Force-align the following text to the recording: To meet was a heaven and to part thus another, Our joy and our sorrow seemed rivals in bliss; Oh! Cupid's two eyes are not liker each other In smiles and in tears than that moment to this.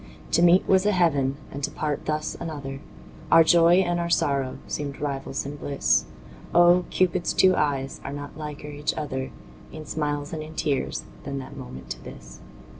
To 0.31 0.41
meet 0.41 0.67
was 0.67 0.87
a 0.87 0.91
heaven 0.93 1.37
and 1.51 1.63
to 1.63 1.69
part 1.69 2.07
thus 2.07 2.35
another, 2.39 2.79
Our 3.31 3.43
joy 3.43 3.81
and 3.83 3.99
our 3.99 4.09
sorrow 4.09 4.57
seemed 4.65 4.99
rivals 4.99 5.45
in 5.45 5.57
bliss; 5.57 6.05
Oh! 6.55 6.85
Cupid's 6.89 7.33
two 7.33 7.55
eyes 7.55 8.01
are 8.03 8.11
not 8.11 8.35
liker 8.35 8.69
each 8.69 8.95
other 8.95 9.29
In 9.71 9.85
smiles 9.85 10.33
and 10.33 10.41
in 10.41 10.55
tears 10.55 11.03
than 11.23 11.37
that 11.37 11.55
moment 11.55 11.91
to 11.91 12.03
this. 12.03 12.39